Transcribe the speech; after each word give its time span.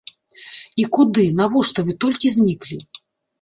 І 0.83 0.85
куды, 0.97 1.25
нашто 1.41 1.85
вы 1.91 1.97
толькі 2.07 2.33
зніклі? 2.39 2.81